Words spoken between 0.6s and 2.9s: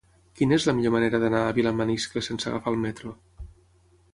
la millor manera d'anar a Vilamaniscle sense agafar el